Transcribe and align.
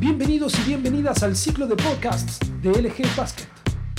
Bienvenidos 0.00 0.58
y 0.58 0.62
bienvenidas 0.62 1.22
al 1.22 1.36
ciclo 1.36 1.66
de 1.66 1.76
podcasts 1.76 2.38
de 2.62 2.70
LG 2.70 3.14
Basket. 3.14 3.44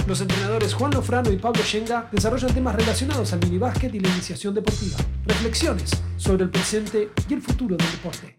Los 0.08 0.20
entrenadores 0.20 0.74
Juan 0.74 0.90
Lofrano 0.90 1.32
y 1.32 1.38
Pablo 1.38 1.62
Shenga 1.64 2.10
desarrollan 2.12 2.52
temas 2.56 2.74
relacionados 2.74 3.32
al 3.34 3.40
minibásquet 3.42 3.94
y 3.94 4.00
la 4.00 4.10
iniciación 4.10 4.56
deportiva. 4.56 4.98
Reflexiones 5.28 5.92
sobre 6.18 6.46
el 6.46 6.50
presente 6.50 7.12
y 7.30 7.34
el 7.36 7.42
futuro 7.44 7.78
del 7.78 7.92
deporte. 7.92 8.36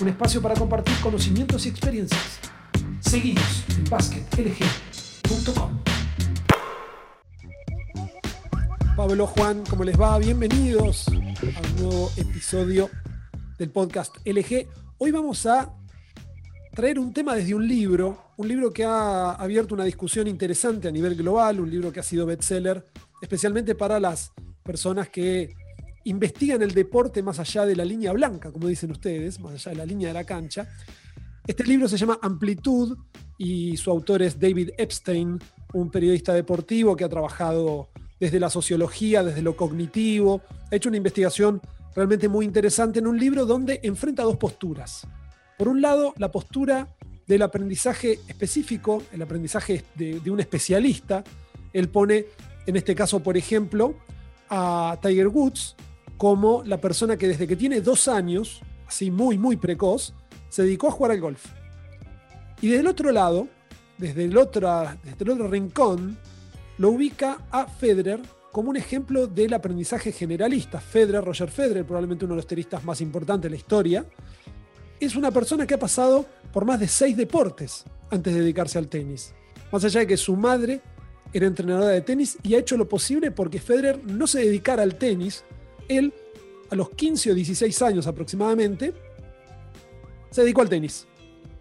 Un 0.00 0.08
espacio 0.08 0.42
para 0.42 0.56
compartir 0.56 0.96
conocimientos 1.00 1.64
y 1.64 1.68
experiencias. 1.68 2.40
Seguidos 2.98 3.64
en 3.76 3.84
basketlg.com. 3.84 5.78
Pablo, 8.96 9.26
Juan, 9.28 9.62
¿cómo 9.70 9.84
les 9.84 9.98
va? 9.98 10.18
Bienvenidos 10.18 11.06
a 11.06 11.12
un 11.12 11.76
nuevo 11.76 12.10
episodio 12.16 12.90
del 13.58 13.70
podcast 13.70 14.16
LG. 14.24 14.66
Hoy 14.98 15.12
vamos 15.12 15.46
a 15.46 15.77
traer 16.78 17.00
un 17.00 17.12
tema 17.12 17.34
desde 17.34 17.56
un 17.56 17.66
libro, 17.66 18.26
un 18.36 18.46
libro 18.46 18.72
que 18.72 18.84
ha 18.84 19.32
abierto 19.32 19.74
una 19.74 19.82
discusión 19.82 20.28
interesante 20.28 20.86
a 20.86 20.92
nivel 20.92 21.16
global, 21.16 21.58
un 21.58 21.68
libro 21.68 21.92
que 21.92 21.98
ha 21.98 22.04
sido 22.04 22.24
bestseller, 22.24 22.84
especialmente 23.20 23.74
para 23.74 23.98
las 23.98 24.30
personas 24.62 25.08
que 25.08 25.56
investigan 26.04 26.62
el 26.62 26.70
deporte 26.70 27.20
más 27.20 27.40
allá 27.40 27.66
de 27.66 27.74
la 27.74 27.84
línea 27.84 28.12
blanca, 28.12 28.52
como 28.52 28.68
dicen 28.68 28.92
ustedes, 28.92 29.40
más 29.40 29.54
allá 29.54 29.72
de 29.72 29.76
la 29.78 29.86
línea 29.86 30.06
de 30.06 30.14
la 30.14 30.22
cancha. 30.22 30.68
Este 31.48 31.64
libro 31.64 31.88
se 31.88 31.96
llama 31.96 32.20
Amplitud 32.22 32.96
y 33.36 33.76
su 33.76 33.90
autor 33.90 34.22
es 34.22 34.38
David 34.38 34.70
Epstein, 34.78 35.36
un 35.72 35.90
periodista 35.90 36.32
deportivo 36.32 36.94
que 36.94 37.02
ha 37.02 37.08
trabajado 37.08 37.88
desde 38.20 38.38
la 38.38 38.50
sociología, 38.50 39.24
desde 39.24 39.42
lo 39.42 39.56
cognitivo, 39.56 40.42
ha 40.70 40.76
hecho 40.76 40.90
una 40.90 40.98
investigación 40.98 41.60
realmente 41.96 42.28
muy 42.28 42.44
interesante 42.44 43.00
en 43.00 43.08
un 43.08 43.18
libro 43.18 43.46
donde 43.46 43.80
enfrenta 43.82 44.22
dos 44.22 44.36
posturas. 44.36 45.08
Por 45.58 45.68
un 45.68 45.82
lado, 45.82 46.14
la 46.18 46.30
postura 46.30 46.86
del 47.26 47.42
aprendizaje 47.42 48.20
específico, 48.28 49.02
el 49.12 49.20
aprendizaje 49.20 49.84
de, 49.96 50.30
un 50.30 50.40
especialista. 50.40 51.24
Él 51.72 51.88
pone, 51.88 52.26
en 52.66 52.76
este 52.76 52.94
caso, 52.94 53.20
por 53.20 53.36
ejemplo, 53.36 53.96
a 54.48 54.98
Tiger 55.02 55.28
Woods 55.28 55.76
como 56.16 56.62
la 56.64 56.80
persona 56.80 57.16
que 57.16 57.28
desde 57.28 57.46
que 57.46 57.56
tiene 57.56 57.80
dos 57.80 58.08
años, 58.08 58.60
así 58.86 59.10
muy, 59.10 59.36
muy 59.36 59.56
precoz, 59.56 60.14
se 60.48 60.62
dedicó 60.62 60.88
a 60.88 60.92
jugar 60.92 61.12
al 61.12 61.20
golf. 61.20 61.44
Y 62.60 62.68
desde 62.68 62.80
el 62.80 62.86
otro 62.86 63.12
lado, 63.12 63.48
desde 63.98 64.24
el 64.24 64.36
otro, 64.36 64.70
desde 65.04 65.24
el 65.24 65.30
otro 65.30 65.48
rincón, 65.48 66.16
lo 66.78 66.90
ubica 66.90 67.46
a 67.50 67.66
Federer 67.66 68.20
como 68.52 68.70
un 68.70 68.76
ejemplo 68.76 69.26
del 69.26 69.54
aprendizaje 69.54 70.12
generalista. 70.12 70.80
Federer, 70.80 71.24
Roger 71.24 71.50
Federer, 71.50 71.84
probablemente 71.84 72.24
uno 72.24 72.34
de 72.34 72.38
los 72.38 72.46
tenistas 72.46 72.84
más 72.84 73.00
importantes 73.00 73.44
de 73.44 73.50
la 73.50 73.56
historia, 73.56 74.06
es 75.06 75.16
una 75.16 75.30
persona 75.30 75.66
que 75.66 75.74
ha 75.74 75.78
pasado 75.78 76.26
por 76.52 76.64
más 76.64 76.80
de 76.80 76.88
seis 76.88 77.16
deportes 77.16 77.84
antes 78.10 78.34
de 78.34 78.40
dedicarse 78.40 78.78
al 78.78 78.88
tenis. 78.88 79.34
Más 79.70 79.84
allá 79.84 80.00
de 80.00 80.06
que 80.06 80.16
su 80.16 80.36
madre 80.36 80.80
era 81.32 81.46
entrenadora 81.46 81.88
de 81.88 82.00
tenis 82.00 82.38
y 82.42 82.54
ha 82.54 82.58
hecho 82.58 82.76
lo 82.76 82.88
posible 82.88 83.30
porque 83.30 83.60
Federer 83.60 84.02
no 84.04 84.26
se 84.26 84.40
dedicara 84.40 84.82
al 84.82 84.96
tenis. 84.96 85.44
Él, 85.88 86.12
a 86.70 86.74
los 86.74 86.90
15 86.90 87.32
o 87.32 87.34
16 87.34 87.82
años 87.82 88.06
aproximadamente, 88.06 88.94
se 90.30 90.42
dedicó 90.42 90.62
al 90.62 90.68
tenis. 90.68 91.06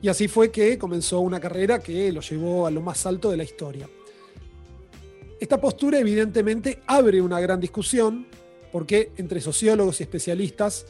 Y 0.02 0.10
así 0.10 0.28
fue 0.28 0.52
que 0.52 0.78
comenzó 0.78 1.20
una 1.20 1.40
carrera 1.40 1.80
que 1.80 2.12
lo 2.12 2.22
llevó 2.22 2.68
a 2.68 2.72
lo 2.72 2.82
más 2.82 3.06
alto 3.06 3.32
de 3.32 3.38
la 3.38 3.44
historia. 3.44 3.90
Esta 5.40 5.60
postura 5.60 6.00
evidentemente 6.00 6.82
abre 6.88 7.22
una 7.22 7.40
gran 7.40 7.60
discusión 7.60 8.28
porque 8.72 9.12
entre 9.18 9.42
sociólogos 9.42 10.00
y 10.00 10.04
especialistas 10.04 10.86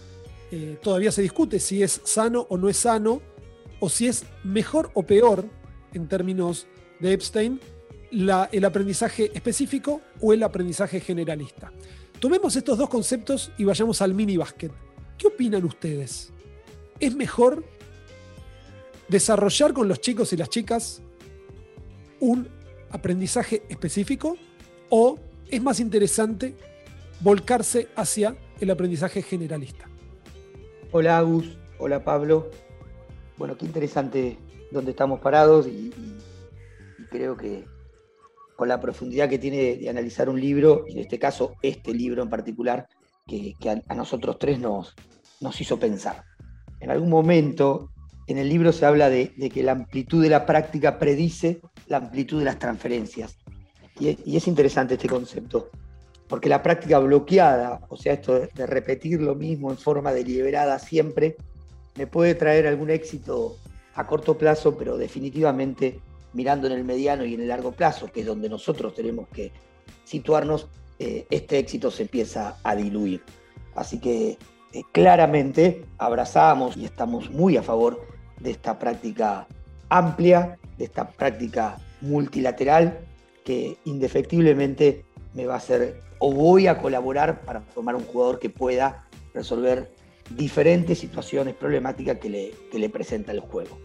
eh, 0.51 0.77
todavía 0.81 1.11
se 1.11 1.21
discute 1.21 1.59
si 1.59 1.83
es 1.83 2.01
sano 2.03 2.47
o 2.49 2.57
no 2.57 2.69
es 2.69 2.77
sano, 2.77 3.21
o 3.79 3.89
si 3.89 4.07
es 4.07 4.25
mejor 4.43 4.91
o 4.93 5.03
peor, 5.03 5.45
en 5.93 6.07
términos 6.07 6.67
de 6.99 7.13
Epstein, 7.13 7.59
el 8.11 8.65
aprendizaje 8.65 9.31
específico 9.33 10.01
o 10.21 10.33
el 10.33 10.43
aprendizaje 10.43 10.99
generalista. 10.99 11.71
Tomemos 12.19 12.55
estos 12.55 12.77
dos 12.77 12.89
conceptos 12.89 13.51
y 13.57 13.63
vayamos 13.63 14.01
al 14.01 14.13
mini 14.13 14.37
básquet. 14.37 14.71
¿Qué 15.17 15.27
opinan 15.27 15.63
ustedes? 15.65 16.31
¿Es 16.99 17.15
mejor 17.15 17.63
desarrollar 19.07 19.73
con 19.73 19.87
los 19.87 20.01
chicos 20.01 20.33
y 20.33 20.37
las 20.37 20.49
chicas 20.49 21.01
un 22.19 22.47
aprendizaje 22.89 23.63
específico 23.69 24.37
o 24.89 25.19
es 25.49 25.61
más 25.61 25.79
interesante 25.79 26.55
volcarse 27.19 27.89
hacia 27.95 28.35
el 28.59 28.71
aprendizaje 28.71 29.21
generalista? 29.21 29.86
Hola 30.93 31.17
Agus, 31.17 31.57
hola 31.79 32.05
Pablo. 32.05 32.49
Bueno, 33.37 33.57
qué 33.57 33.65
interesante 33.65 34.37
donde 34.71 34.91
estamos 34.91 35.19
parados 35.19 35.67
y, 35.67 35.91
creo 37.11 37.35
que 37.35 37.65
con 38.55 38.69
la 38.69 38.79
profundidad 38.79 39.27
que 39.27 39.37
tiene 39.37 39.75
de 39.75 39.89
analizar 39.89 40.29
un 40.29 40.39
libro, 40.39 40.85
y 40.87 40.93
en 40.93 40.99
este 40.99 41.19
caso 41.19 41.55
este 41.61 41.93
libro 41.93 42.23
en 42.23 42.29
particular, 42.29 42.87
que, 43.27 43.53
a, 43.85 43.95
nosotros 43.95 44.39
tres 44.39 44.59
nos, 44.59 44.95
nos 45.41 45.59
hizo 45.59 45.77
pensar. 45.77 46.23
En 46.79 46.89
algún 46.89 47.09
momento 47.09 47.91
en 48.27 48.37
el 48.37 48.47
libro 48.47 48.71
se 48.71 48.85
habla 48.85 49.09
de, 49.09 49.33
que 49.53 49.63
la 49.63 49.73
amplitud 49.73 50.23
de 50.23 50.29
la 50.29 50.45
práctica 50.45 50.99
predice 50.99 51.59
la 51.87 51.97
amplitud 51.97 52.39
de 52.39 52.45
las 52.45 52.59
transferencias. 52.59 53.37
y 53.99 54.37
es 54.37 54.47
interesante 54.47 54.93
este 54.93 55.09
concepto 55.09 55.69
porque 56.27 56.49
la 56.49 56.61
práctica 56.61 56.99
bloqueada, 56.99 57.81
o 57.89 57.97
sea, 57.97 58.13
esto 58.13 58.39
de, 58.39 58.65
repetir 58.65 59.21
lo 59.21 59.35
mismo 59.35 59.71
en 59.71 59.77
forma 59.77 60.11
deliberada 60.13 60.77
siempre, 60.79 61.37
me 61.95 62.07
puede 62.07 62.35
traer 62.35 62.67
algún 62.67 62.89
éxito 62.89 63.55
a 63.95 64.05
corto 64.05 64.37
plazo, 64.37 64.77
pero 64.77 64.97
definitivamente 64.97 65.99
mirando 66.33 66.67
en 66.67 66.73
el 66.73 66.83
mediano 66.83 67.25
y 67.25 67.33
en 67.33 67.41
el 67.41 67.47
largo 67.47 67.71
plazo, 67.71 68.11
que 68.11 68.21
es 68.21 68.25
donde 68.25 68.49
nosotros 68.49 68.93
tenemos 68.93 69.27
que 69.29 69.51
situarnos, 70.03 70.67
eh, 70.99 71.25
este 71.29 71.57
éxito 71.57 71.89
se 71.89 72.03
empieza 72.03 72.57
a 72.63 72.75
diluir. 72.75 73.21
Así 73.75 73.99
que 73.99 74.37
eh, 74.73 74.83
claramente 74.91 75.85
abrazamos 75.97 76.75
y 76.75 76.85
estamos 76.85 77.31
muy 77.31 77.57
a 77.57 77.63
favor 77.63 78.05
de 78.39 78.51
esta 78.51 78.77
práctica 78.77 79.47
amplia, 79.89 80.57
de 80.77 80.85
esta 80.85 81.09
práctica 81.09 81.77
multilateral, 82.01 82.99
que 83.43 83.77
indefectiblemente 83.85 85.05
me 85.33 85.45
va 85.45 85.55
a 85.55 85.57
hacer 85.57 86.06
o 86.19 86.31
voy 86.31 86.67
a 86.67 86.77
colaborar 86.77 87.41
para 87.41 87.61
formar 87.61 87.95
un 87.95 88.03
jugador 88.03 88.39
que 88.39 88.49
pueda 88.49 89.07
resolver 89.33 89.91
diferentes 90.31 90.99
situaciones 90.99 91.55
problemáticas 91.55 92.17
que 92.17 92.29
le, 92.29 92.51
le 92.73 92.89
presenta 92.89 93.31
el 93.31 93.39
juego. 93.39 93.77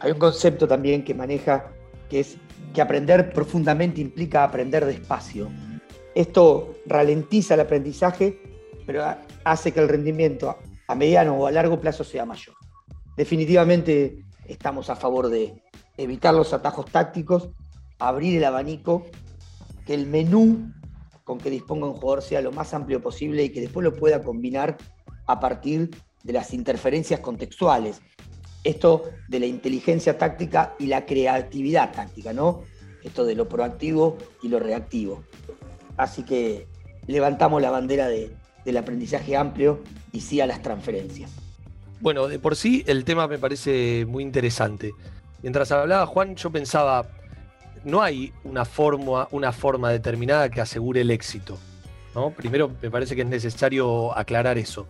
Hay 0.00 0.12
un 0.12 0.18
concepto 0.18 0.66
también 0.66 1.04
que 1.04 1.14
maneja 1.14 1.72
que 2.10 2.20
es 2.20 2.36
que 2.74 2.82
aprender 2.82 3.32
profundamente 3.32 4.00
implica 4.00 4.44
aprender 4.44 4.84
despacio. 4.84 5.48
Esto 6.14 6.74
ralentiza 6.86 7.54
el 7.54 7.60
aprendizaje, 7.60 8.38
pero 8.86 9.04
hace 9.44 9.72
que 9.72 9.80
el 9.80 9.88
rendimiento 9.88 10.56
a 10.88 10.94
mediano 10.94 11.36
o 11.36 11.46
a 11.46 11.50
largo 11.50 11.80
plazo 11.80 12.04
sea 12.04 12.26
mayor. 12.26 12.54
Definitivamente 13.16 14.24
estamos 14.46 14.90
a 14.90 14.96
favor 14.96 15.28
de 15.28 15.62
evitar 15.96 16.34
los 16.34 16.52
atajos 16.52 16.86
tácticos, 16.86 17.50
abrir 17.98 18.36
el 18.36 18.44
abanico, 18.44 19.06
que 19.86 19.94
el 19.94 20.06
menú 20.06 20.72
con 21.24 21.38
que 21.38 21.50
disponga 21.50 21.86
un 21.86 21.94
jugador 21.94 22.22
sea 22.22 22.40
lo 22.40 22.52
más 22.52 22.74
amplio 22.74 23.00
posible 23.00 23.44
y 23.44 23.50
que 23.50 23.60
después 23.60 23.84
lo 23.84 23.94
pueda 23.94 24.22
combinar 24.22 24.76
a 25.26 25.40
partir 25.40 25.90
de 26.22 26.32
las 26.32 26.52
interferencias 26.52 27.20
contextuales. 27.20 28.00
Esto 28.64 29.04
de 29.28 29.40
la 29.40 29.46
inteligencia 29.46 30.18
táctica 30.18 30.74
y 30.78 30.86
la 30.86 31.04
creatividad 31.04 31.92
táctica, 31.92 32.32
¿no? 32.32 32.62
Esto 33.02 33.24
de 33.24 33.34
lo 33.34 33.48
proactivo 33.48 34.16
y 34.42 34.48
lo 34.48 34.58
reactivo. 34.60 35.24
Así 35.96 36.22
que 36.22 36.66
levantamos 37.06 37.60
la 37.60 37.70
bandera 37.70 38.08
del 38.08 38.76
aprendizaje 38.76 39.36
amplio 39.36 39.80
y 40.12 40.20
sí 40.20 40.40
a 40.40 40.46
las 40.46 40.62
transferencias. 40.62 41.30
Bueno, 42.00 42.28
de 42.28 42.38
por 42.38 42.56
sí 42.56 42.84
el 42.86 43.04
tema 43.04 43.26
me 43.28 43.38
parece 43.38 44.06
muy 44.06 44.22
interesante. 44.22 44.92
Mientras 45.42 45.70
hablaba 45.72 46.06
Juan, 46.06 46.36
yo 46.36 46.50
pensaba, 46.50 47.06
no 47.84 48.02
hay 48.02 48.32
una 48.44 48.64
forma, 48.64 49.28
una 49.30 49.52
forma 49.52 49.90
determinada 49.90 50.48
que 50.48 50.60
asegure 50.60 51.00
el 51.00 51.10
éxito. 51.10 51.58
¿no? 52.14 52.30
Primero, 52.30 52.70
me 52.80 52.90
parece 52.90 53.14
que 53.16 53.22
es 53.22 53.28
necesario 53.28 54.16
aclarar 54.16 54.58
eso. 54.58 54.88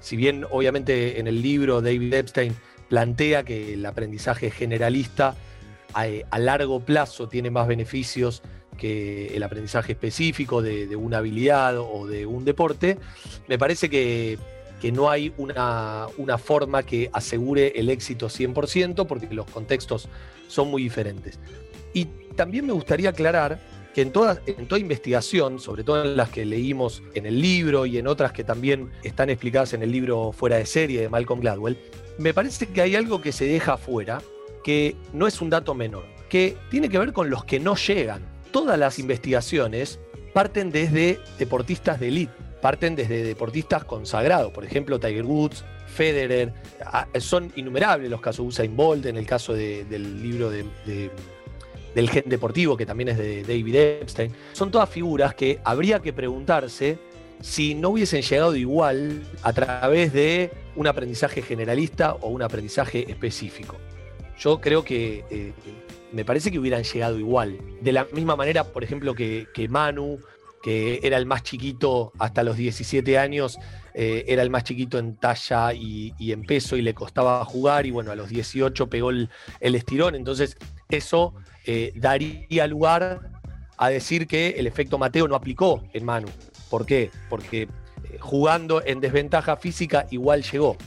Si 0.00 0.16
bien, 0.16 0.44
obviamente, 0.50 1.18
en 1.18 1.26
el 1.26 1.42
libro 1.42 1.80
David 1.80 2.12
Epstein 2.12 2.54
plantea 2.88 3.42
que 3.42 3.74
el 3.74 3.86
aprendizaje 3.86 4.50
generalista 4.50 5.34
a, 5.94 6.38
largo 6.38 6.80
plazo 6.80 7.28
tiene 7.28 7.50
más 7.50 7.66
beneficios 7.66 8.42
que 8.76 9.34
el 9.36 9.42
aprendizaje 9.42 9.92
específico 9.92 10.60
de, 10.60 10.94
una 10.96 11.18
habilidad 11.18 11.78
o 11.78 12.06
de 12.06 12.26
un 12.26 12.44
deporte, 12.44 12.98
me 13.48 13.58
parece 13.58 13.88
que, 13.88 14.38
no 14.92 15.10
hay 15.10 15.32
una, 15.36 16.06
una, 16.16 16.38
forma 16.38 16.82
que 16.82 17.10
asegure 17.12 17.72
el 17.76 17.88
éxito 17.90 18.28
100% 18.28 19.06
porque 19.06 19.28
los 19.34 19.46
contextos 19.46 20.08
son 20.48 20.70
muy 20.70 20.82
diferentes. 20.82 21.38
Y 21.92 22.06
también 22.36 22.66
me 22.66 22.72
gustaría 22.72 23.10
aclarar 23.10 23.60
que 23.94 24.02
en 24.02 24.10
toda, 24.10 24.42
en 24.46 24.66
toda 24.66 24.80
investigación, 24.80 25.60
sobre 25.60 25.84
todo 25.84 26.04
en 26.04 26.16
las 26.16 26.28
que 26.28 26.44
leímos 26.44 27.02
en 27.14 27.26
el 27.26 27.40
libro 27.40 27.86
y 27.86 27.96
en 27.96 28.08
otras 28.08 28.32
que 28.32 28.42
también 28.42 28.90
están 29.04 29.30
explicadas 29.30 29.72
en 29.72 29.82
el 29.82 29.92
libro 29.92 30.32
Fuera 30.32 30.56
de 30.56 30.66
serie 30.66 31.00
de 31.00 31.08
Malcolm 31.08 31.40
Gladwell, 31.40 31.78
me 32.18 32.34
parece 32.34 32.66
que 32.66 32.82
hay 32.82 32.96
algo 32.96 33.22
que 33.22 33.30
se 33.30 33.46
deja 33.46 33.74
afuera, 33.74 34.20
que 34.64 34.96
no 35.12 35.28
es 35.28 35.40
un 35.40 35.48
dato 35.48 35.74
menor, 35.74 36.04
que 36.28 36.56
tiene 36.70 36.88
que 36.88 36.98
ver 36.98 37.12
con 37.12 37.30
los 37.30 37.44
que 37.44 37.60
no 37.60 37.76
llegan. 37.76 38.22
Todas 38.50 38.78
las 38.78 38.98
investigaciones 38.98 40.00
parten 40.32 40.70
desde 40.70 41.20
deportistas 41.38 42.00
de 42.00 42.08
élite, 42.08 42.32
parten 42.64 42.96
desde 42.96 43.22
deportistas 43.22 43.84
consagrados, 43.84 44.50
por 44.50 44.64
ejemplo 44.64 44.98
Tiger 44.98 45.26
Woods, 45.26 45.66
Federer, 45.86 46.54
son 47.18 47.52
innumerables 47.56 48.10
los 48.10 48.22
casos 48.22 48.46
Usain 48.46 48.74
Bolt, 48.74 49.04
en 49.04 49.18
el 49.18 49.26
caso 49.26 49.52
del 49.52 50.22
libro 50.22 50.48
de 50.48 50.64
del 51.94 52.08
gen 52.08 52.24
deportivo, 52.24 52.74
que 52.74 52.86
también 52.86 53.10
es 53.10 53.18
de 53.18 53.42
David 53.42 53.74
Epstein. 53.74 54.32
Son 54.54 54.70
todas 54.70 54.88
figuras 54.88 55.34
que 55.34 55.60
habría 55.62 56.00
que 56.00 56.14
preguntarse 56.14 56.96
si 57.42 57.74
no 57.74 57.90
hubiesen 57.90 58.22
llegado 58.22 58.56
igual 58.56 59.20
a 59.42 59.52
través 59.52 60.14
de 60.14 60.50
un 60.74 60.86
aprendizaje 60.86 61.42
generalista 61.42 62.14
o 62.14 62.28
un 62.28 62.40
aprendizaje 62.40 63.10
específico. 63.10 63.76
Yo 64.38 64.62
creo 64.62 64.82
que 64.82 65.22
eh, 65.30 65.52
me 66.14 66.24
parece 66.24 66.50
que 66.50 66.58
hubieran 66.58 66.82
llegado 66.82 67.18
igual. 67.18 67.58
De 67.80 67.92
la 67.92 68.06
misma 68.12 68.36
manera, 68.36 68.64
por 68.64 68.84
ejemplo, 68.84 69.14
que, 69.14 69.46
Manu, 69.68 70.18
que 70.64 70.98
era 71.02 71.18
el 71.18 71.26
más 71.26 71.42
chiquito 71.42 72.10
hasta 72.18 72.42
los 72.42 72.56
17 72.56 73.18
años, 73.18 73.58
eh, 73.92 74.24
era 74.26 74.40
el 74.40 74.48
más 74.48 74.64
chiquito 74.64 74.98
en 74.98 75.16
talla 75.16 75.74
y, 75.74 76.14
en 76.18 76.42
peso 76.42 76.74
y 76.78 76.80
le 76.80 76.94
costaba 76.94 77.44
jugar 77.44 77.84
y 77.84 77.90
bueno, 77.90 78.10
a 78.12 78.16
los 78.16 78.30
18 78.30 78.88
pegó 78.88 79.10
el 79.10 79.28
estirón. 79.60 80.14
Entonces, 80.14 80.56
eso 80.88 81.34
eh, 81.66 81.92
daría 81.96 82.66
lugar 82.66 83.42
a 83.76 83.90
decir 83.90 84.26
que 84.26 84.54
el 84.56 84.66
efecto 84.66 84.96
Mateo 84.96 85.28
no 85.28 85.34
aplicó 85.34 85.84
en 85.92 86.02
Manu. 86.06 86.28
¿Por 86.70 86.86
qué? 86.86 87.10
Porque 87.28 87.64
eh, 87.64 87.68
jugando 88.18 88.82
en 88.86 89.00
desventaja 89.00 89.58
física 89.58 90.06
igual 90.10 90.44
llegó. 90.44 90.78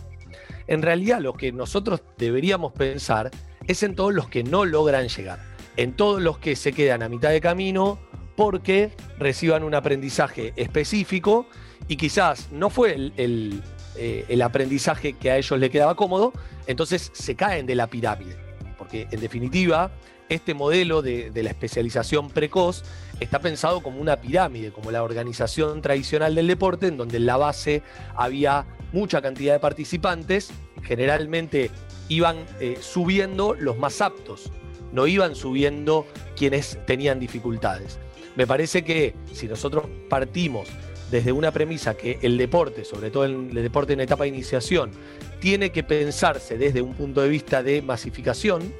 En 0.65 0.81
realidad 0.81 1.21
lo 1.21 1.33
que 1.33 1.51
nosotros 1.51 2.01
deberíamos 2.17 2.73
pensar 2.73 3.29
es 3.67 3.83
en 3.83 3.93
todos 3.93 4.11
los 4.11 4.27
que 4.27 4.43
no 4.43 4.65
logran 4.65 5.07
llegar, 5.07 5.37
en 5.75 5.93
todos 5.93 6.19
los 6.19 6.39
que 6.39 6.55
se 6.55 6.73
quedan 6.73 7.03
a 7.03 7.09
mitad 7.09 7.29
de 7.29 7.41
camino 7.41 7.99
porque 8.37 8.91
reciban 9.17 9.63
un 9.63 9.73
aprendizaje 9.73 10.53
específico 10.55 11.47
y 11.87 11.97
quizás 11.97 12.49
no 12.51 12.69
fue 12.69 12.93
el, 12.93 13.63
eh, 13.97 14.39
aprendizaje 14.41 15.13
que 15.13 15.31
a 15.31 15.37
ellos 15.37 15.59
les 15.59 15.71
quedaba 15.71 15.95
cómodo, 15.95 16.31
entonces 16.67 17.09
se 17.13 17.35
caen 17.35 17.65
de 17.65 17.73
la 17.73 17.87
pirámide. 17.87 18.37
Porque 18.77 19.07
en 19.09 19.21
definitiva, 19.21 19.91
este 20.29 20.53
modelo 20.53 21.01
de, 21.01 21.31
la 21.33 21.49
especialización 21.49 22.29
precoz 22.29 22.83
está 23.19 23.39
pensado 23.39 23.81
como 23.81 23.99
una 23.99 24.21
pirámide, 24.21 24.71
como 24.71 24.91
la 24.91 25.01
organización 25.01 25.81
tradicional 25.81 26.35
del 26.35 26.45
deporte, 26.45 26.87
en 26.87 26.97
donde 26.97 27.17
en 27.17 27.25
la 27.25 27.37
base 27.37 27.81
había 28.15 28.67
mucha 28.93 29.19
cantidad 29.19 29.53
de 29.53 29.59
participantes, 29.59 30.51
generalmente 30.83 31.71
iban 32.07 32.37
eh, 32.59 32.77
subiendo 32.81 33.55
los 33.55 33.79
más 33.79 33.99
aptos, 33.99 34.51
no 34.91 35.07
iban 35.07 35.33
subiendo 35.33 36.05
quienes 36.35 36.77
tenían 36.85 37.19
dificultades. 37.19 37.97
Me 38.37 38.45
parece 38.45 38.83
que 38.83 39.15
si 39.33 39.47
nosotros 39.47 39.85
partimos 40.07 40.69
desde 41.09 41.31
una 41.31 41.51
premisa 41.51 41.97
que 41.97 42.19
el 42.21 42.37
deporte, 42.37 42.85
sobre 42.85 43.09
todo 43.09 43.25
el 43.25 43.51
deporte 43.51 43.93
en 43.93 44.01
etapa 44.01 44.25
de 44.25 44.29
iniciación, 44.29 44.91
tiene 45.39 45.71
que 45.71 45.81
pensarse 45.81 46.55
desde 46.55 46.83
un 46.83 46.93
punto 46.93 47.21
de 47.21 47.29
vista 47.29 47.63
de 47.63 47.81
masificación, 47.81 48.71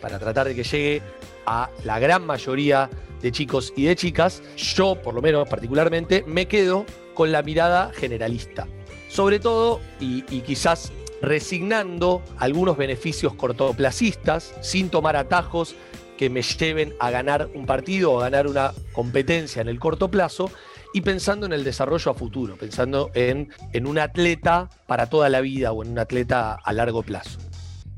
para 0.00 0.18
tratar 0.18 0.48
de 0.48 0.54
que 0.54 0.64
llegue 0.64 1.02
a 1.44 1.68
la 1.84 1.98
gran 1.98 2.24
mayoría 2.24 2.88
de 3.20 3.30
chicos 3.30 3.74
y 3.76 3.84
de 3.84 3.94
chicas, 3.94 4.42
yo 4.56 4.96
por 4.96 5.12
lo 5.12 5.20
menos 5.20 5.46
particularmente 5.50 6.24
me 6.26 6.46
quedo 6.46 6.86
con 7.12 7.30
la 7.30 7.42
mirada 7.42 7.92
generalista. 7.94 8.66
Sobre 9.08 9.38
todo, 9.38 9.80
y, 10.00 10.22
quizás 10.40 10.92
resignando 11.20 12.22
algunos 12.38 12.78
beneficios 12.78 13.34
cortoplacistas, 13.34 14.54
sin 14.62 14.88
tomar 14.88 15.14
atajos 15.16 15.76
que 16.16 16.30
me 16.30 16.42
lleven 16.42 16.94
a 17.00 17.10
ganar 17.10 17.48
un 17.54 17.66
partido 17.66 18.12
o 18.12 18.20
a 18.20 18.24
ganar 18.24 18.46
una 18.46 18.72
competencia 18.92 19.62
en 19.62 19.68
el 19.68 19.78
corto 19.78 20.10
plazo, 20.10 20.50
y 20.94 21.00
pensando 21.00 21.46
en 21.46 21.52
el 21.52 21.64
desarrollo 21.64 22.10
a 22.10 22.14
futuro, 22.14 22.56
pensando 22.56 23.10
en, 23.14 23.48
en 23.72 23.86
un 23.86 23.98
atleta 23.98 24.68
para 24.86 25.06
toda 25.08 25.28
la 25.28 25.40
vida 25.40 25.72
o 25.72 25.82
en 25.82 25.92
un 25.92 25.98
atleta 25.98 26.54
a 26.54 26.72
largo 26.72 27.02
plazo. 27.02 27.38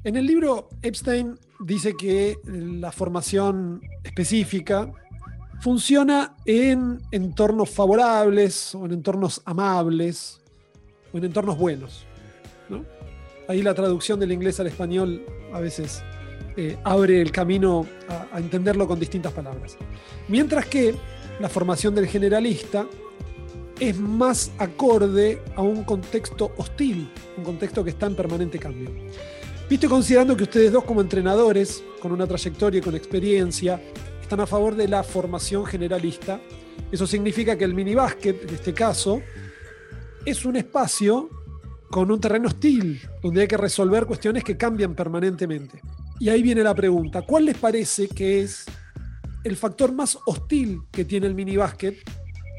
En 0.04 0.16
el 0.16 0.26
libro, 0.26 0.68
Epstein 0.82 1.38
dice 1.60 1.96
que 1.96 2.38
la 2.44 2.92
formación 2.92 3.80
específica 4.04 4.92
funciona 5.60 6.36
en 6.44 7.00
entornos 7.10 7.70
favorables 7.70 8.74
o 8.74 8.84
en 8.84 8.92
entornos 8.92 9.40
amables 9.44 10.40
o 11.12 11.18
en 11.18 11.24
entornos 11.24 11.56
buenos. 11.56 12.06
Ahí 13.48 13.62
la 13.62 13.74
traducción 13.74 14.20
del 14.20 14.32
inglés 14.32 14.60
al 14.60 14.66
español 14.66 15.24
a 15.52 15.60
veces 15.60 16.02
eh, 16.56 16.76
abre 16.84 17.20
el 17.20 17.32
camino 17.32 17.86
a, 18.08 18.38
entenderlo 18.38 18.86
con 18.86 19.00
distintas 19.00 19.32
palabras. 19.32 19.76
Mientras 20.28 20.66
que 20.66 20.94
la 21.40 21.48
formación 21.48 21.94
del 21.94 22.06
generalista 22.06 22.86
es 23.80 23.98
más 23.98 24.52
acorde 24.58 25.42
a 25.56 25.62
un 25.62 25.82
contexto 25.82 26.52
hostil, 26.56 27.10
un 27.36 27.44
contexto 27.44 27.82
que 27.82 27.90
está 27.90 28.06
en 28.06 28.14
permanente 28.14 28.58
cambio. 28.58 28.90
Visto 29.68 29.88
considerando 29.88 30.36
que 30.36 30.44
ustedes 30.44 30.70
dos 30.70 30.84
como 30.84 31.00
entrenadores, 31.00 31.82
con 32.00 32.12
una 32.12 32.26
trayectoria 32.26 32.78
y 32.78 32.82
con 32.82 32.94
experiencia, 32.94 33.80
están 34.20 34.40
a 34.40 34.46
favor 34.46 34.76
de 34.76 34.86
la 34.86 35.02
formación 35.02 35.66
generalista, 35.66 36.40
eso 36.92 37.06
significa 37.06 37.56
que 37.56 37.64
el 37.64 37.74
minibásquet, 37.74 38.48
en 38.48 38.54
este 38.54 38.72
caso, 38.72 39.20
es 40.24 40.44
un 40.44 40.56
espacio 40.56 41.28
con 41.90 42.10
un 42.10 42.20
terreno 42.20 42.48
hostil, 42.48 43.00
donde 43.22 43.42
hay 43.42 43.48
que 43.48 43.56
resolver 43.56 44.06
cuestiones 44.06 44.44
que 44.44 44.56
cambian 44.56 44.94
permanentemente. 44.94 45.80
Y 46.20 46.28
ahí 46.28 46.42
viene 46.42 46.62
la 46.62 46.74
pregunta, 46.74 47.22
¿cuál 47.22 47.46
les 47.46 47.58
parece 47.58 48.08
que 48.08 48.40
es 48.40 48.66
el 49.44 49.56
factor 49.56 49.92
más 49.92 50.18
hostil 50.24 50.82
que 50.90 51.04
tiene 51.04 51.26
el 51.26 51.34
minibásquet, 51.34 51.96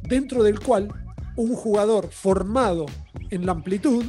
dentro 0.03 0.43
del 0.43 0.59
cual 0.59 0.87
un 1.35 1.55
jugador 1.55 2.09
formado 2.11 2.85
en 3.31 3.45
la 3.45 3.53
amplitud 3.53 4.05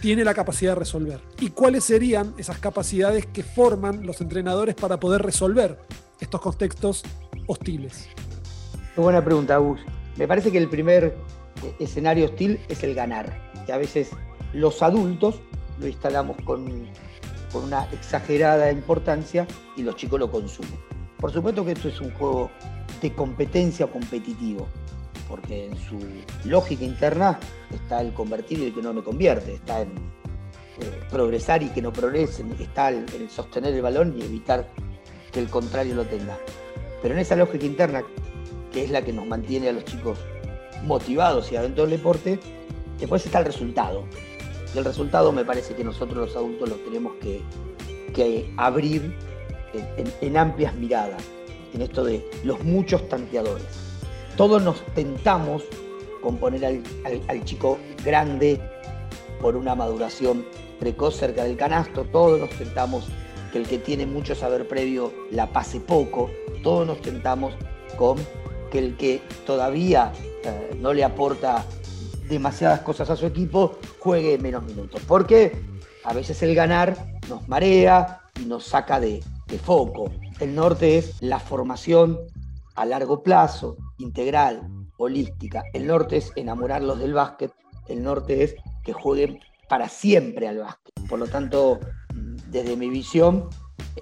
tiene 0.00 0.22
la 0.22 0.34
capacidad 0.34 0.72
de 0.72 0.80
resolver. 0.80 1.20
¿Y 1.40 1.48
cuáles 1.48 1.84
serían 1.84 2.34
esas 2.36 2.58
capacidades 2.58 3.24
que 3.26 3.42
forman 3.42 4.06
los 4.06 4.20
entrenadores 4.20 4.74
para 4.74 5.00
poder 5.00 5.22
resolver 5.22 5.78
estos 6.20 6.40
contextos 6.40 7.02
hostiles? 7.46 8.08
Qué 8.94 9.00
buena 9.00 9.24
pregunta, 9.24 9.56
Gus. 9.56 9.80
Me 10.16 10.28
parece 10.28 10.52
que 10.52 10.58
el 10.58 10.68
primer 10.68 11.16
escenario 11.80 12.26
hostil 12.26 12.60
es 12.68 12.82
el 12.84 12.94
ganar, 12.94 13.50
que 13.64 13.72
a 13.72 13.78
veces 13.78 14.10
los 14.52 14.82
adultos 14.82 15.40
lo 15.80 15.86
instalamos 15.86 16.36
con, 16.44 16.86
con 17.56 17.64
una 17.64 17.84
exagerada 17.90 18.70
importancia 18.70 19.46
y 19.78 19.82
los 19.82 19.96
chicos 19.96 20.20
lo 20.20 20.30
consumen. 20.30 20.78
Por 21.18 21.32
supuesto 21.32 21.64
que 21.64 21.72
esto 21.72 21.88
es 21.88 21.98
un 22.02 22.10
juego 22.10 22.50
de 23.00 23.14
competencia 23.14 23.86
competitivo, 23.86 24.66
porque 25.26 25.64
en 25.64 25.76
su 25.78 25.98
lógica 26.44 26.84
interna 26.84 27.40
está 27.72 28.02
el 28.02 28.12
convertir 28.12 28.58
y 28.58 28.64
el 28.66 28.74
que 28.74 28.82
no 28.82 28.92
me 28.92 29.02
convierte, 29.02 29.54
está 29.54 29.80
en 29.80 29.88
eh, 29.88 31.00
progresar 31.10 31.62
y 31.62 31.70
que 31.70 31.80
no 31.80 31.94
progrese, 31.94 32.44
está 32.60 32.90
el, 32.90 33.06
sostener 33.30 33.72
el 33.72 33.80
balón 33.80 34.14
y 34.18 34.22
evitar 34.22 34.68
que 35.32 35.40
el 35.40 35.48
contrario 35.48 35.94
lo 35.94 36.04
tenga. 36.04 36.36
Pero 37.00 37.14
en 37.14 37.20
esa 37.20 37.36
lógica 37.36 37.64
interna, 37.64 38.04
que 38.70 38.84
es 38.84 38.90
la 38.90 39.00
que 39.00 39.14
nos 39.14 39.26
mantiene 39.26 39.70
a 39.70 39.72
los 39.72 39.86
chicos 39.86 40.18
motivados 40.84 41.50
y 41.52 41.56
adentro 41.56 41.86
del 41.86 41.96
deporte, 41.96 42.38
después 42.98 43.24
está 43.24 43.38
el 43.38 43.46
resultado. 43.46 44.04
El 44.76 44.84
resultado 44.84 45.32
me 45.32 45.44
parece 45.44 45.74
que 45.74 45.82
nosotros 45.82 46.28
los 46.28 46.36
adultos 46.36 46.68
lo 46.68 46.76
tenemos 46.76 47.14
que, 47.20 47.42
abrir 48.56 49.14
en 50.20 50.36
amplias 50.36 50.74
miradas, 50.74 51.22
en 51.74 51.82
esto 51.82 52.04
de 52.04 52.28
los 52.44 52.62
muchos 52.64 53.08
tanteadores. 53.08 53.66
Todos 54.36 54.62
nos 54.62 54.84
tentamos 54.94 55.62
con 56.22 56.38
poner 56.38 56.64
al, 56.64 57.44
chico 57.44 57.78
grande 58.04 58.60
por 59.40 59.56
una 59.56 59.74
maduración 59.74 60.44
precoz 60.78 61.16
cerca 61.16 61.44
del 61.44 61.56
canasto, 61.56 62.04
todos 62.04 62.40
nos 62.40 62.50
tentamos 62.50 63.06
que 63.52 63.58
el 63.58 63.66
que 63.66 63.78
tiene 63.78 64.06
mucho 64.06 64.34
saber 64.34 64.66
previo 64.66 65.12
la 65.30 65.52
pase 65.52 65.80
poco, 65.80 66.30
todos 66.62 66.86
nos 66.86 67.00
tentamos 67.00 67.54
con 67.96 68.18
que 68.70 68.78
el 68.78 68.96
que 68.96 69.22
todavía 69.46 70.12
eh, 70.42 70.76
no 70.80 70.92
le 70.92 71.04
aporta 71.04 71.64
demasiadas 72.28 72.80
cosas 72.80 73.10
a 73.10 73.16
su 73.16 73.26
equipo 73.26 73.78
juegue 73.98 74.38
menos 74.38 74.64
minutos. 74.64 75.02
Porque 75.06 75.60
a 76.04 76.12
veces 76.12 76.42
el 76.42 76.54
ganar 76.54 76.96
nos 77.28 77.48
marea 77.48 78.20
y 78.40 78.46
nos 78.46 78.64
saca 78.64 79.00
de 79.00 79.22
foco. 79.64 80.10
El 80.40 80.54
norte 80.54 80.98
es 80.98 81.22
la 81.22 81.38
formación 81.38 82.18
a 82.74 82.84
largo 82.84 83.22
plazo, 83.22 83.76
integral, 83.98 84.68
holística. 84.98 85.64
El 85.72 85.86
norte 85.86 86.18
es 86.18 86.32
enamorarlos 86.36 86.98
del 86.98 87.14
básquet, 87.14 87.52
el 87.88 88.02
norte 88.02 88.42
es 88.42 88.54
que 88.84 88.92
jueguen 88.92 89.40
para 89.68 89.88
siempre 89.88 90.48
al 90.48 90.58
básquet. 90.58 90.94
Por 91.08 91.18
lo 91.18 91.26
tanto, 91.26 91.80
desde 92.48 92.76
mi 92.76 92.88
visión, 92.88 93.48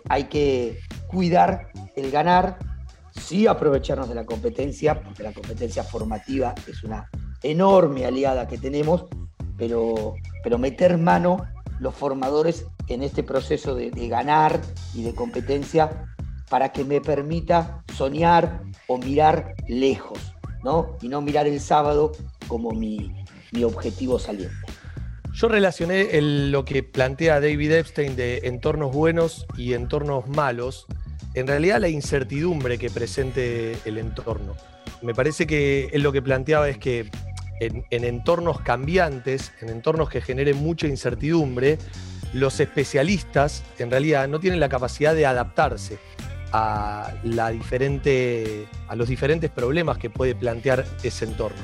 hay 0.08 0.24
que 0.24 0.78
cuidar 1.08 1.68
el 1.96 2.10
ganar 2.10 2.58
sí 3.12 3.46
aprovecharnos 3.46 4.08
de 4.08 4.14
la 4.14 4.26
competencia, 4.26 5.00
porque 5.00 5.22
la 5.22 5.32
competencia 5.32 5.84
formativa 5.84 6.54
es 6.66 6.82
una 6.82 7.08
enorme 7.44 8.06
aliada 8.06 8.48
que 8.48 8.58
tenemos, 8.58 9.04
pero, 9.56 10.14
pero 10.42 10.58
meter 10.58 10.98
mano 10.98 11.46
los 11.78 11.94
formadores 11.94 12.66
en 12.88 13.02
este 13.02 13.22
proceso 13.22 13.74
de, 13.74 13.90
ganar 14.08 14.60
y 14.94 15.02
de 15.02 15.14
competencia 15.14 16.08
para 16.48 16.72
que 16.72 16.84
me 16.84 17.00
permita 17.00 17.82
soñar 17.94 18.62
o 18.86 18.98
mirar 18.98 19.54
lejos, 19.68 20.18
¿no? 20.62 20.96
Y 21.00 21.08
no 21.08 21.20
mirar 21.20 21.46
el 21.46 21.60
sábado 21.60 22.12
como 22.48 22.72
mi, 22.72 23.12
objetivo 23.64 24.18
saliente. 24.18 24.56
Yo 25.32 25.46
relacioné 25.48 26.20
lo 26.20 26.64
que 26.64 26.82
plantea 26.82 27.40
David 27.40 27.70
Epstein 27.70 28.16
de 28.16 28.40
entornos 28.44 28.92
buenos 28.92 29.46
y 29.56 29.74
entornos 29.74 30.26
malos, 30.26 30.86
en 31.34 31.46
realidad 31.46 31.80
la 31.80 31.88
incertidumbre 31.88 32.78
que 32.78 32.90
presente 32.90 33.76
el 33.84 33.98
entorno. 33.98 34.54
Me 35.02 35.14
parece 35.14 35.46
que 35.46 35.88
él 35.92 36.02
lo 36.02 36.10
que 36.10 36.20
planteaba 36.20 36.68
es 36.68 36.78
que 36.78 37.10
en, 37.60 37.84
entornos 37.90 38.60
cambiantes, 38.60 39.52
en 39.60 39.68
entornos 39.68 40.08
que 40.08 40.20
generen 40.20 40.56
mucha 40.56 40.86
incertidumbre, 40.86 41.78
los 42.32 42.58
especialistas 42.60 43.62
en 43.78 43.90
realidad 43.90 44.28
no 44.28 44.40
tienen 44.40 44.60
la 44.60 44.68
capacidad 44.68 45.14
de 45.14 45.26
adaptarse 45.26 45.98
a, 46.52 47.12
la 47.22 47.50
diferente, 47.50 48.66
a 48.88 48.96
los 48.96 49.08
diferentes 49.08 49.50
problemas 49.50 49.98
que 49.98 50.10
puede 50.10 50.34
plantear 50.34 50.84
ese 51.02 51.24
entorno. 51.24 51.62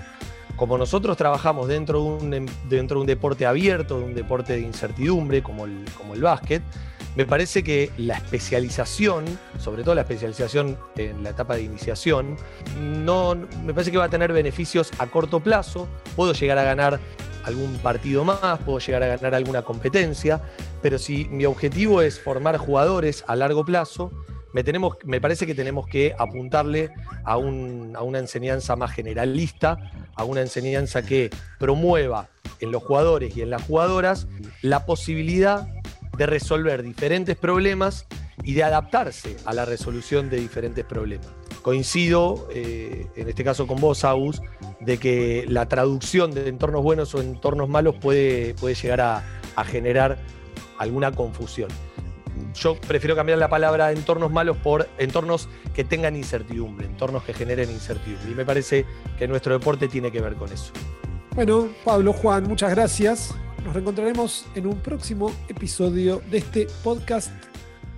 Como 0.57 0.77
nosotros 0.77 1.17
trabajamos 1.17 1.69
dentro 1.69 2.03
de 2.03 2.05
un, 2.05 2.51
dentro 2.69 2.99
de 2.99 3.01
un 3.01 3.07
deporte 3.07 3.47
abierto, 3.47 3.99
de 3.99 4.05
un 4.05 4.15
deporte 4.15 4.55
de 4.55 4.61
incertidumbre 4.61 5.43
como 5.43 5.65
el, 5.65 5.85
como 5.97 6.15
el 6.15 6.23
básquet, 6.23 6.63
me 7.17 7.27
parece 7.27 7.63
que 7.63 7.91
la 7.99 8.17
especialización, 8.17 9.25
sobre 9.59 9.83
todo 9.83 9.95
la 9.95 10.03
especialización 10.03 10.79
en 10.97 11.23
la 11.23 11.31
etapa 11.31 11.57
de 11.57 11.63
iniciación, 11.63 12.37
no, 12.79 13.35
me 13.35 13.75
parece 13.75 13.91
que 13.91 13.99
va 13.99 14.05
a 14.05 14.11
tener 14.11 14.33
beneficios 14.33 14.91
a 14.99 15.07
corto 15.09 15.41
plazo. 15.41 15.89
Puedo 16.15 16.33
llegar 16.33 16.59
a 16.59 16.63
ganar 16.63 17.01
algún 17.45 17.75
partido 17.79 18.25
más, 18.25 18.59
puedo 18.61 18.79
llegar 18.79 19.03
a 19.03 19.09
ganar 19.17 19.35
alguna 19.35 19.63
competencia, 19.63 20.41
pero 20.83 20.99
si 20.99 21.25
mi 21.27 21.47
objetivo 21.47 22.01
es 22.03 22.21
formar 22.21 22.59
jugadores 22.59 23.25
a 23.27 23.35
largo 23.35 23.65
plazo, 23.65 24.13
me, 24.53 24.63
tenemos, 24.65 24.97
me 25.05 25.21
parece 25.21 25.47
que 25.47 25.55
tenemos 25.55 25.87
que 25.87 26.15
apuntarle 26.19 26.91
a, 27.25 27.33
a 27.33 27.37
una 27.37 28.19
enseñanza 28.19 28.77
más 28.77 28.93
generalista, 28.93 29.79
a 30.15 30.25
una 30.25 30.43
enseñanza 30.43 31.03
que 31.03 31.31
promueva 31.59 32.29
en 32.61 32.73
los 32.73 32.83
jugadores 32.83 33.37
y 33.37 33.43
en 33.43 33.51
las 33.51 33.63
jugadoras 33.63 34.27
la 34.63 34.85
posibilidad 34.87 35.67
de 36.17 36.27
resolver 36.27 36.83
diferentes 36.83 37.37
problemas 37.37 38.07
y 38.43 38.55
de 38.55 38.63
adaptarse 38.63 39.37
a 39.45 39.53
la 39.53 39.65
resolución 39.65 40.31
de 40.31 40.39
diferentes 40.39 40.85
problemas. 40.85 41.29
Coincido, 41.63 42.49
eh, 42.53 43.07
en 43.17 43.29
este 43.29 43.45
caso 43.45 43.67
con 43.67 43.81
vos, 43.81 44.05
Agus, 44.05 44.41
de 44.81 44.99
que 44.99 45.45
la 45.49 45.69
traducción 45.69 46.31
de 46.31 46.49
entornos 46.49 46.83
buenos 46.83 47.15
o 47.15 47.21
entornos 47.21 47.69
malos 47.69 47.97
puede, 48.01 48.55
puede 48.55 48.75
llegar 48.75 49.01
a, 49.01 49.23
generar 49.67 50.17
alguna 50.79 51.13
confusión. 51.13 51.69
Yo 52.55 52.77
prefiero 52.81 53.15
cambiar 53.15 53.37
la 53.37 53.51
palabra 53.51 53.93
entornos 53.93 54.33
malos 54.33 54.57
por 54.57 54.89
entornos 54.97 55.51
que 55.75 55.85
tengan 55.85 56.17
incertidumbre, 56.17 56.87
entornos 56.87 57.25
que 57.25 57.35
generen 57.35 57.71
incertidumbre. 57.71 58.31
Y 58.31 58.35
me 58.35 58.47
parece 58.47 58.87
que 59.19 59.29
nuestro 59.29 59.53
deporte 59.53 59.87
tiene 59.87 60.11
que 60.11 60.23
ver 60.23 60.37
con 60.37 60.51
eso. 60.51 60.73
Bueno, 61.35 61.69
Pablo, 61.85 62.15
Juan, 62.15 62.45
muchas 62.45 62.71
gracias. 62.71 63.35
Nos 63.65 63.75
reencontraremos 63.75 64.47
en 64.55 64.67
un 64.67 64.79
próximo 64.81 65.33
episodio 65.49 66.23
de 66.31 66.39
este 66.39 66.67
podcast 66.83 67.31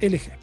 LG. 0.01 0.42